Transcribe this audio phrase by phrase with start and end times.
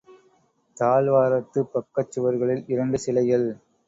[0.77, 3.47] தாழ்வாரத்துப் பக்கச் சுவர்களில் இரண்டு சிலைகள்.